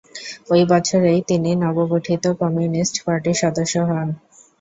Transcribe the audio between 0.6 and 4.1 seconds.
বছরেই তিনি নবগঠিত কমিউনিস্ট পার্টির সদস্য হন।